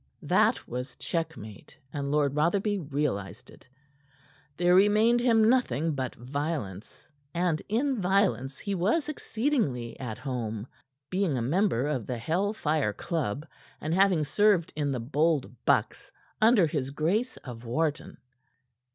That 0.23 0.67
was 0.67 0.95
checkmate, 0.95 1.77
and 1.93 2.09
Lord 2.09 2.33
Rotherby 2.35 2.79
realized 2.79 3.51
it. 3.51 3.67
There 4.57 4.73
remained 4.73 5.19
him 5.21 5.47
nothing 5.47 5.91
but 5.93 6.15
violence, 6.15 7.07
and 7.35 7.61
in 7.69 8.01
violence 8.01 8.57
he 8.57 8.73
was 8.73 9.07
exceedingly 9.07 9.99
at 9.99 10.17
home 10.17 10.65
being 11.11 11.37
a 11.37 11.41
member 11.43 11.85
of 11.85 12.07
the 12.07 12.17
Hell 12.17 12.51
Fire 12.51 12.93
Club 12.93 13.45
and 13.79 13.93
having 13.93 14.23
served 14.23 14.73
in 14.75 14.91
the 14.91 14.99
Bold 14.99 15.51
Bucks 15.65 16.11
under 16.41 16.65
his 16.65 16.89
Grace 16.89 17.37
of 17.43 17.63
Wharton. 17.63 18.17